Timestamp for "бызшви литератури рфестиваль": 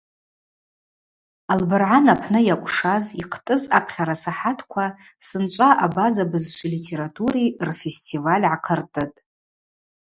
6.31-8.45